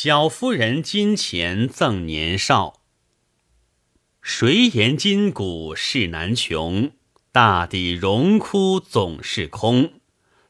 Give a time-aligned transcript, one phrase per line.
[0.00, 2.82] 小夫人金钱赠年少。
[4.22, 6.92] 谁言今古事难穷？
[7.32, 9.94] 大抵荣枯总是空。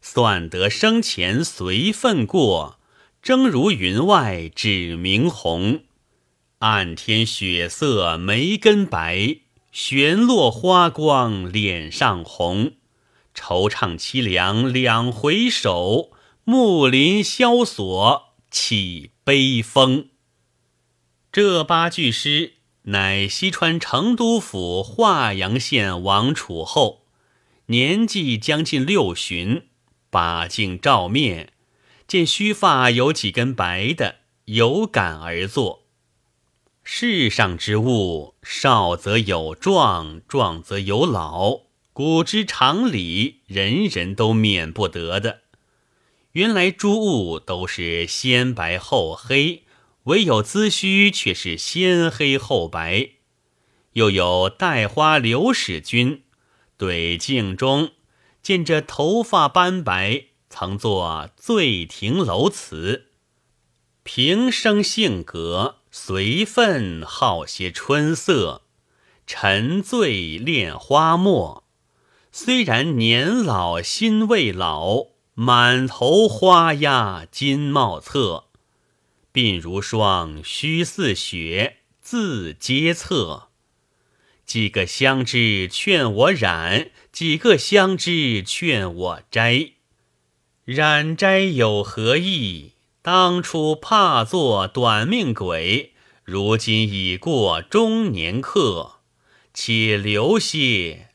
[0.02, 2.78] 算得生前随份过，
[3.22, 5.84] 争如云外指明红。
[6.58, 9.38] 暗天雪色眉根白，
[9.72, 12.72] 悬落花光脸上红。
[13.34, 16.10] 惆怅凄凉两回首，
[16.44, 20.08] 木林萧索起悲风。
[21.30, 27.02] 这八句诗乃西川成都府华阳县王储后，
[27.66, 29.66] 年纪将近六旬。
[30.08, 31.52] 把镜照面，
[32.06, 35.82] 见须发有几根白的，有感而作。
[36.82, 45.42] 世上之物，少则有壮，壮则有老，古之常理，人人都免不得的。
[46.38, 49.64] 原来诸物都是先白后黑，
[50.04, 53.08] 唯有髭须却是先黑后白。
[53.94, 56.22] 又有带花刘使君
[56.76, 57.90] 对镜中。
[58.40, 63.06] 见这头发斑白，曾作醉亭楼词。
[64.04, 68.62] 平生性格随分好些春色，
[69.26, 71.64] 沉醉恋花墨。
[72.30, 75.06] 虽然年老心未老，
[75.40, 78.46] 满头花压金帽侧。
[79.32, 83.44] 鬓如霜，须似雪，字皆侧。
[84.44, 86.90] 几个相知劝我染。
[87.12, 89.74] 几个相知劝我摘，
[90.64, 92.72] 染摘有何意？
[93.00, 95.94] 当初怕做短命鬼，
[96.24, 98.96] 如今已过中年客，
[99.54, 101.10] 且留些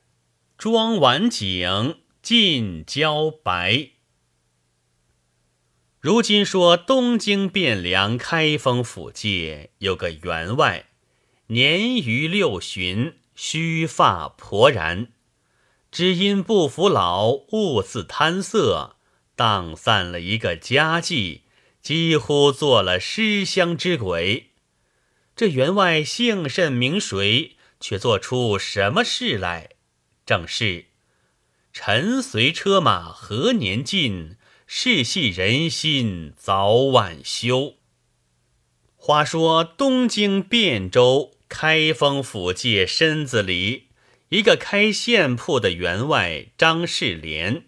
[0.57, 3.89] 妆完景尽交白。
[6.03, 10.87] 如今说东京汴梁开封府界有个员外，
[11.47, 15.13] 年逾六旬，须发婆然。
[15.89, 18.97] 只因不服老，兀自贪色，
[19.38, 21.44] 荡散了一个家计，
[21.81, 24.49] 几乎做了失乡之鬼。
[25.38, 29.69] 这员外姓甚名谁，却做出什么事来？
[30.25, 30.88] 正是
[31.72, 34.35] 尘随车马何年尽，
[34.75, 37.75] 世系人心早晚休。
[38.95, 43.89] 话说东京汴州开封府界身子里。
[44.29, 47.66] 一个开县铺的员外张世莲，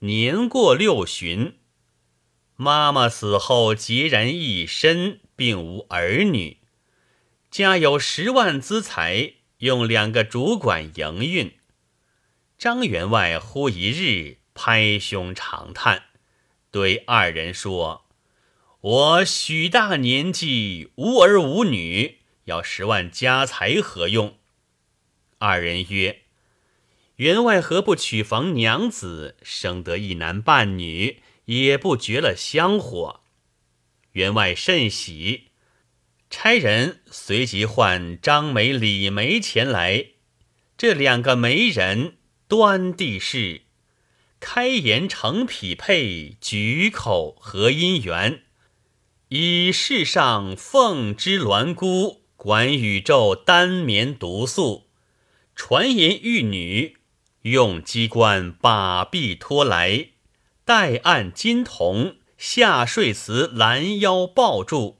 [0.00, 1.54] 年过六旬，
[2.56, 6.58] 妈妈死后孑然一身，并无儿女，
[7.50, 11.54] 家有十万资财，用两个主管营运。
[12.58, 16.02] 张员外忽一日拍胸长叹，
[16.74, 18.04] 对二人说
[18.82, 24.38] ：“我许大年纪，无儿无女，要十万家财何用？”
[25.38, 26.22] 二人曰
[27.14, 33.20] ：“员外何不娶房娘子，生得一男半女，也不绝了香火。”
[34.10, 35.50] 员外甚喜，
[36.28, 40.06] 差人随即唤张梅、李梅前来。
[40.76, 42.16] 这两个媒人
[42.48, 43.62] 端地势，
[44.46, 48.42] 开言成匹配，举口合姻缘，
[49.30, 54.90] 以世上凤之鸾孤，管宇宙单眠独宿。
[55.56, 56.98] 传言玉女
[57.40, 60.10] 用机关把臂拖来，
[60.66, 64.98] 带按金童下睡辞拦腰抱住，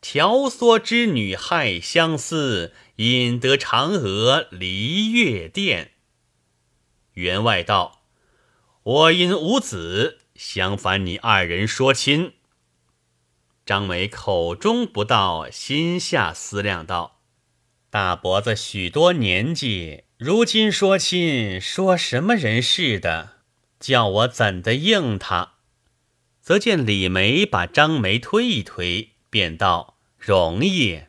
[0.00, 5.90] 调唆织女害相思，引得嫦娥离月殿。
[7.12, 7.99] 员外道
[8.90, 12.32] ：“我因无子，相烦你二人说亲。”
[13.64, 17.20] 张梅口中不道，心下思量道。
[17.88, 23.34] 大伯子许多年纪，如今说亲，说什么人似的？
[23.78, 25.52] 叫我怎的应他？
[26.40, 31.02] 则见李梅把张梅推一推，便道：“容易。”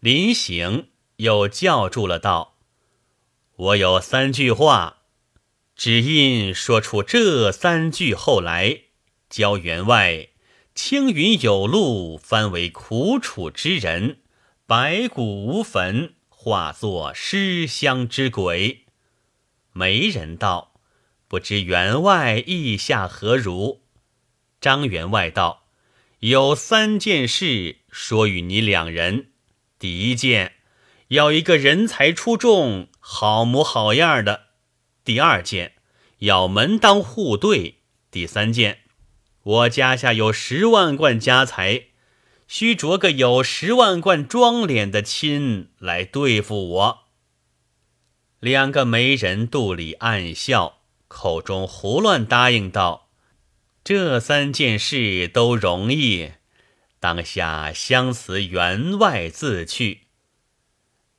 [0.00, 2.54] 临行又叫住了，道
[3.56, 4.99] ：“我有三句话，
[5.80, 8.80] 只因说出这三句后来，
[9.30, 10.28] 教员外
[10.74, 14.18] 青云有路，翻为苦楚之人。”
[14.68, 18.84] 白骨无坟，化作尸香之鬼。
[19.72, 20.74] 媒人道
[21.26, 23.80] ：“不知员外意下何如？”
[24.60, 25.64] 张员外道
[26.20, 29.28] ：“有三件事说与你两人。
[29.78, 30.56] 第一件，
[31.08, 34.49] 要一个人才出众、好模好样的；
[35.04, 35.74] 第二件，
[36.18, 37.76] 要门当户对；
[38.10, 38.80] 第三件，
[39.42, 41.86] 我家下有十万贯家财。”
[42.50, 46.98] 须着个有十万贯装脸的亲来对付我。”
[48.40, 53.08] 两个媒人肚里暗笑，口中胡乱答应道
[53.84, 56.32] ：“这三件事都容易。”
[56.98, 60.08] 当下相辞员外自去。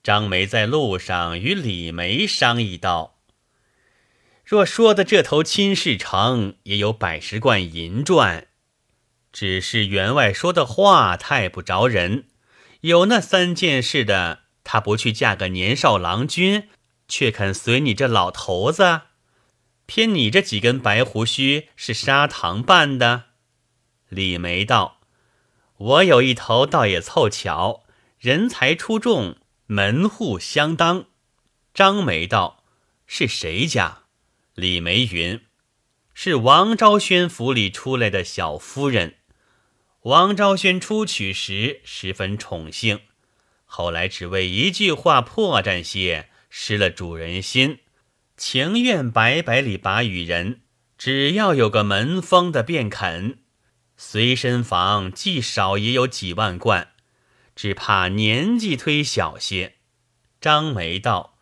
[0.04, 3.21] 张梅在路上与李梅商议道
[4.52, 8.50] ：“若说的这头亲事成，也有百十贯银赚。
[9.32, 12.26] 只是员外说的话太不着人。
[12.82, 16.68] 有那三件事的，他不去嫁个年少郎君。”
[17.08, 19.04] 却肯随你这老头子，
[19.86, 23.28] 偏你这几根白胡须是砂糖拌的。
[24.10, 25.00] 李梅道
[25.78, 27.86] ：“我有一头倒也凑巧，
[28.20, 29.38] 人才出众，
[29.68, 31.06] 门户相当。”
[31.74, 32.66] 张梅道
[33.08, 34.00] ：“是谁家？”
[34.56, 35.42] 李梅云
[36.14, 39.16] ：“是王昭宣府里出来的小夫人。
[40.04, 43.02] 王昭宣出娶时十分宠幸，
[43.66, 47.80] 后来只为一句话破绽些。”失了主人心，
[48.36, 50.60] 情愿白百里把与人，
[50.98, 53.40] 只要有个门风的便肯。
[53.96, 56.90] 随身房既少也有几万贯，
[57.56, 59.76] 只怕年纪忒小些。
[60.42, 61.38] 张梅道：“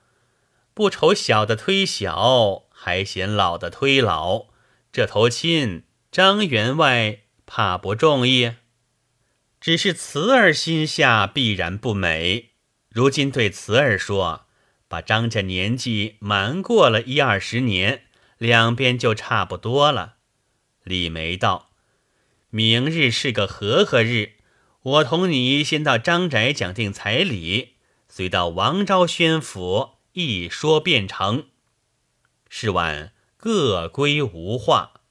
[0.76, 4.46] 不愁小的忒小，还嫌老的忒老。
[4.94, 8.54] 这头亲，张员外怕不中意。
[9.60, 12.52] 只是慈儿心下必然不美。
[12.90, 14.46] 如今对慈儿说。”
[14.90, 18.06] 把张家年纪瞒过了一二十年，
[18.40, 20.16] 两边就差不多了。
[20.84, 21.70] 李梅道
[22.50, 24.32] ：“明日是个和和日，
[24.82, 27.76] 我同你先到张宅讲定彩礼，
[28.08, 31.46] 随到王昭宣府一说便成。
[32.50, 35.02] 是晚各归无话。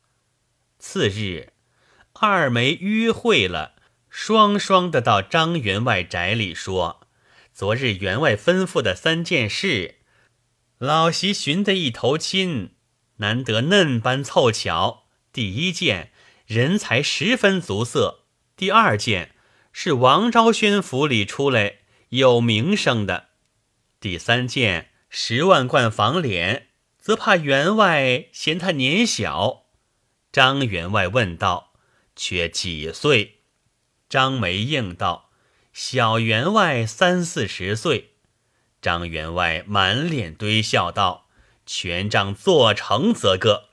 [0.79, 1.53] 次日，
[2.13, 3.77] 二梅约会了，
[4.11, 7.07] 双双的到张员外宅里说。
[7.53, 9.97] 昨日员外吩咐的三件事，
[10.79, 12.75] 老席寻得一头亲，
[13.17, 15.09] 难得嫩般凑巧。
[15.33, 16.13] 第一件
[16.47, 18.27] 人才十分足色，
[18.57, 19.35] 第二件
[19.73, 21.79] 是王昭宣府里出来
[22.11, 23.31] 有名声的，
[23.99, 26.68] 第三件十万贯房脸，
[27.09, 29.65] 则怕员外嫌他年小。
[30.31, 31.73] 张员外问道
[32.15, 33.39] ：“缺几岁？”
[34.11, 35.31] 张梅应道。
[35.73, 38.11] 小员外三四十岁，
[38.83, 41.31] 张员外满脸堆笑道
[41.65, 43.71] ：“权仗做成则个。”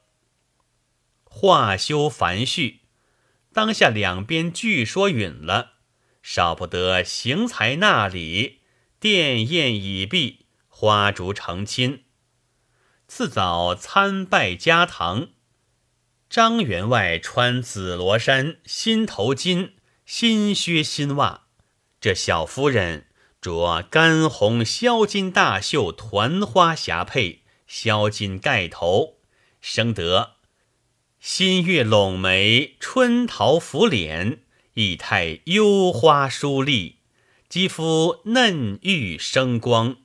[1.26, 2.84] 话休繁叙，
[3.52, 5.74] 当下两边俱说允了，
[6.24, 8.62] 少不得行财纳礼，
[9.02, 12.05] 殿宴已毕，花烛成亲。
[13.08, 15.30] 次早参拜家堂，
[16.28, 19.74] 张员外穿紫罗衫、新头巾、
[20.06, 21.44] 新靴、新袜。
[22.02, 23.06] 这小夫人
[23.40, 29.20] 着干红销金大袖团花霞帔，销金盖头，
[29.62, 30.38] 生得
[31.20, 34.42] 新月拢眉，春桃拂脸，
[34.74, 36.98] 仪态幽花疏丽，
[37.48, 39.98] 肌肤嫩玉生光，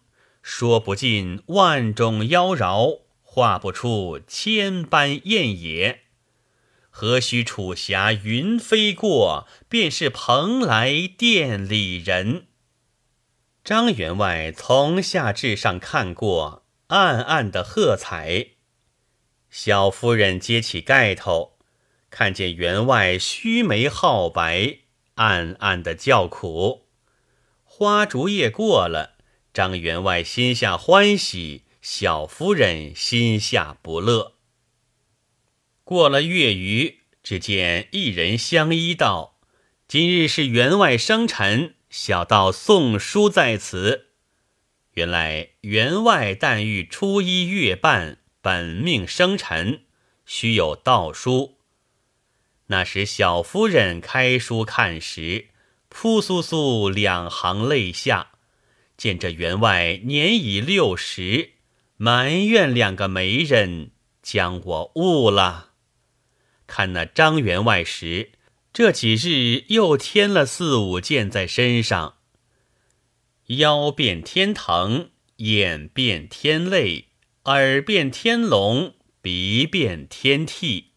[0.43, 6.01] 说不尽万种妖娆，画不出千般艳也。
[6.89, 12.47] 何须楚霞云飞过，便是蓬莱殿里人。
[13.62, 18.49] 张员外从下至上看过，暗暗的喝彩。
[19.50, 21.59] 小夫人揭起盖头，
[22.09, 24.79] 看见员外须眉皓白，
[25.14, 26.88] 暗暗的叫苦。
[27.64, 29.17] 花烛夜过了，
[29.52, 34.35] 张员外心下欢喜，小夫人心下不乐。
[35.83, 39.40] 过了月余，只见一人相依道
[39.88, 44.07] ：“今日是员外生辰，小道送书在此。”
[44.95, 49.83] 原来员外但欲初一月半本命生辰，
[50.26, 51.59] 须有道书。
[52.66, 55.49] 那时小夫人开书看时，
[55.88, 58.30] 扑簌簌两行泪下，
[59.00, 61.52] 见这员外年已六十，
[61.97, 63.92] 埋怨两个媒人
[64.23, 65.71] 将我误了。
[66.66, 68.33] 看那张员外时，
[68.75, 72.16] 这几日又添了四五件在身上，
[73.47, 77.07] 腰变天疼，眼变天泪，
[77.45, 78.92] 耳变天聋，
[79.23, 80.90] 鼻变天涕。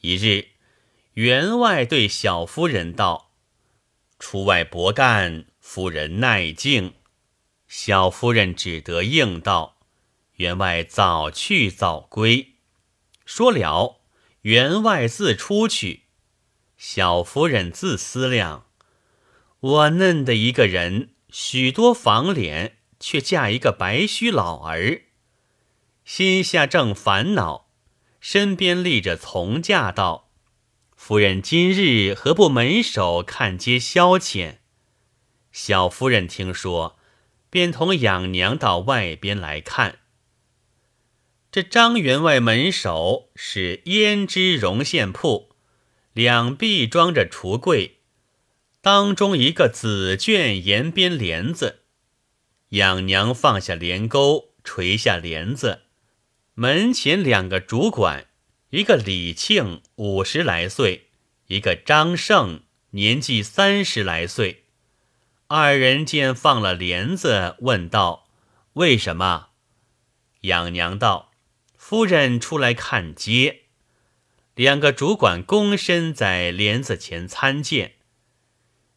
[0.00, 0.46] 一日，
[1.12, 3.32] 员外对小夫人道
[4.18, 5.44] ：“出外搏干，
[5.74, 6.94] 夫人耐静。”
[7.66, 9.78] 小夫人只得应道
[10.38, 12.54] ：“员外早去早归。”
[13.26, 14.00] 说了。
[14.42, 16.02] 员外自出去，
[16.76, 18.66] 小夫人自思量：
[19.58, 25.04] 我嫩的一个人，许多房脸，却嫁一个白须老儿。
[26.04, 27.70] 心下正烦恼，
[28.20, 30.30] 身边立着从驾道
[30.94, 34.58] ：“夫人今日何不门首看街消遣？”
[35.54, 36.98] 小夫人听说，
[37.48, 40.00] 便同养娘到外边来看。
[41.52, 45.54] 这张员外门首是胭脂绒线铺，
[46.12, 48.00] 两壁装着橱柜，
[48.80, 51.82] 当中一个紫绢沿边帘子。
[52.70, 55.82] 养娘放下帘钩，垂下帘子。
[56.54, 58.26] 门前两个主管，
[58.70, 61.10] 一个李庆五十来岁，
[61.46, 64.63] 一个张胜年纪三十来岁。
[65.56, 68.26] 二人见放了帘子，问道
[68.74, 69.50] ：“为什么？”
[70.42, 71.30] 养娘道
[71.78, 73.60] ：“夫人出来看街。”
[74.56, 77.92] 两个主管躬身在帘子前参见。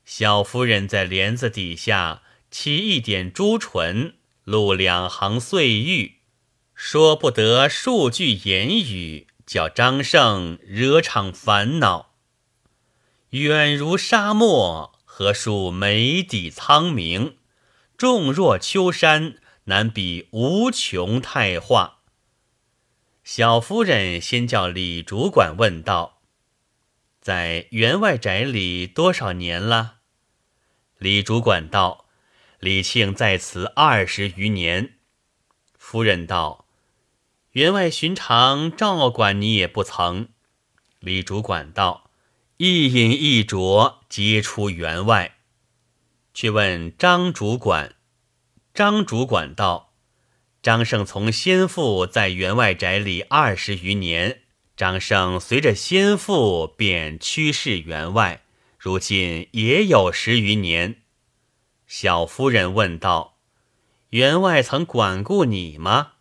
[0.04, 6.22] 小夫人在帘子底下起一点朱唇，露两行碎玉，
[6.74, 12.16] 说不得数句言语，叫张胜惹场烦恼，
[13.30, 14.97] 远如沙漠。
[15.20, 17.38] 何数眉底苍明，
[17.98, 22.02] 重若秋山，难比无穷太化。
[23.24, 26.22] 小夫人先叫李主管问道
[27.20, 30.02] ：“在员外宅里多少年了？”
[31.00, 32.06] 李主管道
[32.62, 35.00] ：“李庆在此二十余年。”
[35.80, 36.68] 夫人道
[37.54, 40.30] ：“员外寻常照管你也不曾。”
[41.02, 42.07] 李主管道。
[42.60, 45.36] 一饮一啄，皆出员外。
[46.34, 47.94] 去问张主管，
[48.74, 49.94] 张主管道
[50.64, 54.42] ：“张胜从先父在员外宅里二十余年，
[54.76, 58.42] 张胜随着先父便趋势员外，
[58.80, 61.04] 如今也有十余年。”
[61.86, 63.38] 小夫人问道
[64.10, 66.14] ：“员外曾管顾你吗？”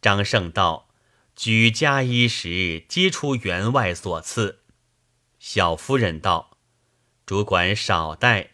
[0.00, 0.90] 张胜道
[1.34, 4.58] ：“举家衣食，皆出员外所赐。”
[5.42, 6.58] 小夫人道
[7.24, 8.50] ：“主管少待。”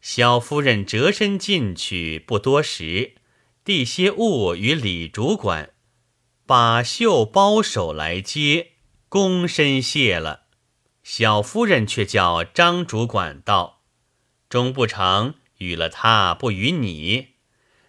[0.00, 3.16] 小夫人折身进去，不多时，
[3.64, 5.74] 递些物与李主管，
[6.46, 8.74] 把袖包手来接，
[9.10, 10.44] 躬身谢了。
[11.02, 13.82] 小夫人却叫张主管道
[14.48, 17.30] ：“终不成，与了他不与你。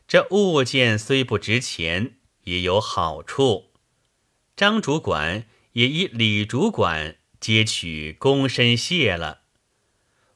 [0.07, 3.73] 这物件虽不值钱，也有好处。”
[4.57, 7.17] 张主管也以李主管。
[7.45, 9.41] 接取躬身谢了，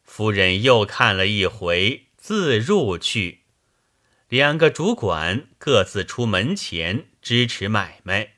[0.03, 3.39] 夫人又看了一回，自入去。
[4.27, 8.33] 两个主管各自出门前支持买卖。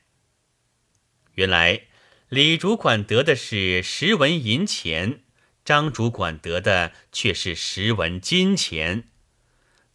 [1.34, 1.82] 原来
[2.30, 5.20] 李主管得的是十文银钱，
[5.66, 9.10] 张主管得的却是十文金钱。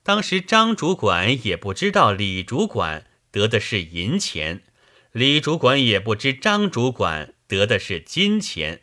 [0.03, 4.63] 当时张主管也不知道李主管得的是银钱，
[5.13, 7.33] 李主管也不知张主管。
[7.47, 8.83] 得的是金钱。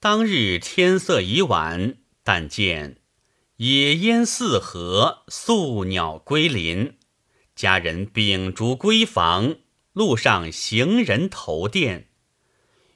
[0.00, 3.00] 当日天色已晚，但见
[3.56, 6.96] 野烟四合，宿鸟归林，
[7.56, 9.56] 家人秉烛归房，
[9.92, 12.10] 路上行人投店，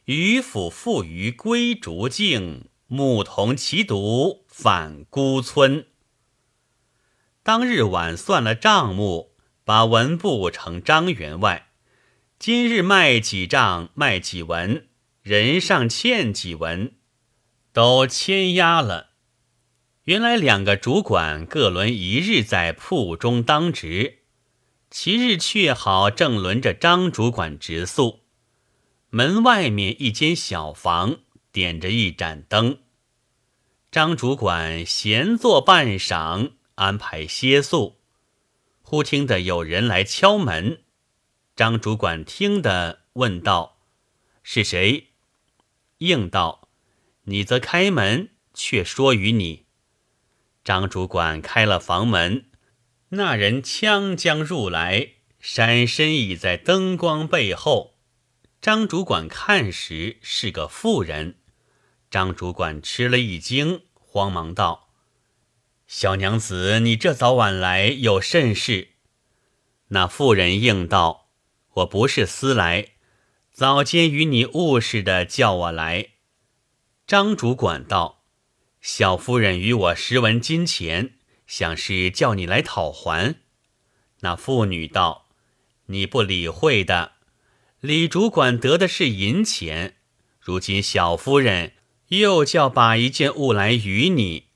[0.04, 5.86] 渔父负于归竹径，牧童骑犊返孤村。
[7.42, 9.34] 当日晚算了账目，
[9.64, 11.71] 把文部呈张员外。
[12.44, 14.88] 今日卖几丈，卖几文，
[15.22, 16.94] 人上欠几文，
[17.72, 19.10] 都签押了。
[20.06, 24.24] 原来两个主管各轮一日在铺中当值，
[24.90, 28.24] 其日却好正轮着张主管直宿。
[29.10, 31.20] 门外面一间小房，
[31.52, 32.78] 点着一盏灯。
[33.92, 38.00] 张主管闲坐半晌，安排歇宿，
[38.82, 40.80] 忽听得有人来敲门。
[41.54, 43.78] 张主管听得，问道
[44.42, 45.08] ：“是谁？”
[45.98, 46.68] 应道
[47.24, 49.66] ：“你则开门，却说与你。”
[50.64, 52.46] 张主管开了房门，
[53.10, 57.98] 那人枪将入来，闪身倚在灯光背后。
[58.62, 61.36] 张主管看时，是个妇人。
[62.10, 64.88] 张主管吃了一惊，慌忙道
[65.86, 68.92] ：“小娘子，你这早晚来有甚事？”
[69.88, 71.21] 那妇人应道。
[71.74, 72.88] 我不是私来，
[73.50, 76.08] 早间与你物事的叫我来。
[77.06, 78.24] 张主管道
[78.80, 81.14] ：“小夫人与我十文金钱，
[81.46, 83.36] 想是叫你来讨还。”
[84.20, 85.28] 那妇女道
[85.86, 87.12] ：“你不理会的。
[87.80, 89.96] 李主管得的是银钱，
[90.40, 91.72] 如今小夫人
[92.08, 94.48] 又叫把一件物来与你。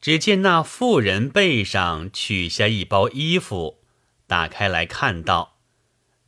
[0.00, 3.82] 只见那妇人背上取下一包衣服，
[4.26, 5.57] 打开来看到，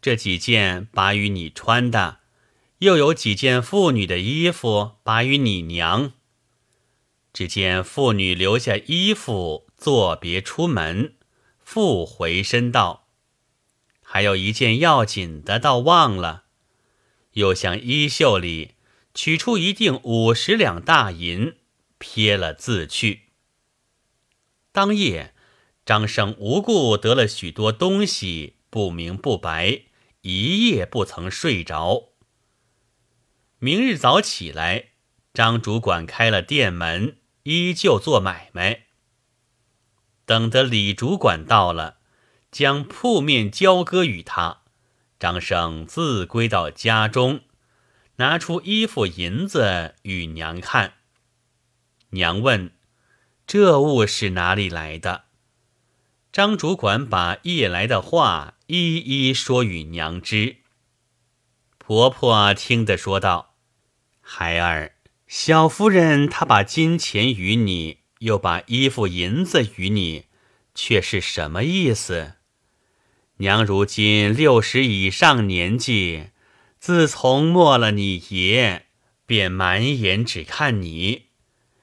[0.00, 2.21] 这几件把与你穿的，
[2.78, 6.12] 又有几件妇女的衣服把与你娘。
[7.33, 11.14] 只见妇女留下衣服，作别出门，
[11.59, 13.07] 复回身道
[14.02, 16.45] ：“还有一件要紧的，倒忘了。”
[17.35, 18.73] 又向衣袖里
[19.14, 21.54] 取出一锭五十两大银，
[21.99, 23.26] 撇了自去。
[24.73, 25.33] 当夜，
[25.87, 29.83] 张生无故得了许多东西，不明不白，
[30.23, 32.11] 一夜不曾睡着。
[33.59, 34.91] 明日早起来，
[35.33, 38.87] 张主管开了店门，依旧做买卖。
[40.25, 41.99] 等得李主管到了，
[42.50, 44.62] 将铺面交割与他，
[45.19, 47.41] 张生自归到家中，
[48.17, 50.95] 拿出衣服银子与娘看。
[52.11, 52.73] 娘问。
[53.47, 55.25] 这物是哪里来的？
[56.31, 60.59] 张主管把夜来的话一一说与娘知。
[61.77, 63.57] 婆婆听得说道
[64.23, 64.93] ：“孩儿，
[65.27, 70.27] 小夫人她把金钱与你，又把衣服银子与你，
[70.73, 72.35] 却是什么意思？
[73.39, 76.27] 娘如今六十以上年纪，
[76.79, 78.83] 自从没了你爷，
[79.27, 81.31] 便满眼只看你。”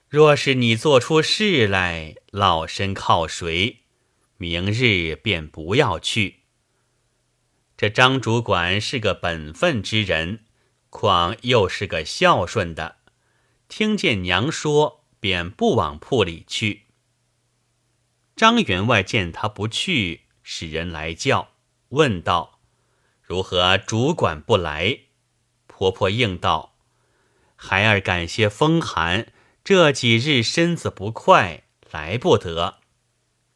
[0.08, 3.80] 若是你做出事来，老身靠谁？
[4.38, 6.36] 明日便不要去。
[7.78, 10.40] 这张主管是个本分之人，
[10.90, 12.96] 况又是个孝顺的，
[13.68, 16.86] 听见娘说，便不往铺里去。
[18.34, 21.50] 张员外见他不去，使人来叫，
[21.90, 22.58] 问道
[23.22, 25.02] ：“如何主管不来？”
[25.68, 26.74] 婆婆应道
[27.54, 29.32] ：“孩儿感些风寒。”
[29.62, 32.78] 这几日身子不快，来不得。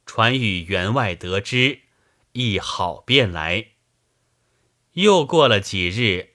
[0.06, 1.80] 传与员外得知，
[2.32, 3.71] 亦好便来。
[4.94, 6.30] 又过了几日，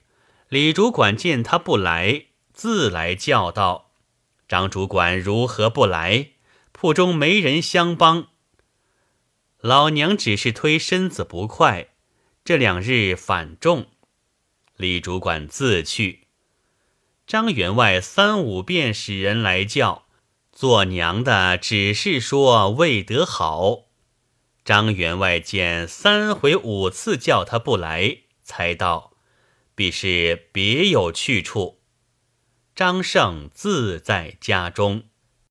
[0.48, 3.92] 李主管见他不来，自来叫道
[4.48, 6.30] ：“张主管如何不来？
[6.72, 8.28] 铺中没人相帮。
[9.60, 11.88] 老娘只是推身子不快，
[12.44, 13.86] 这两日反重。
[14.76, 16.26] 李主管自去。”
[17.28, 20.06] 张员外三五遍使人来叫，
[20.50, 23.84] 做娘的只是说未得好。
[24.64, 28.18] 张员外见三回五次叫他不来，
[28.48, 29.12] 猜到
[29.74, 31.82] 必是别有去处。
[32.74, 35.04] 张胜自在家中。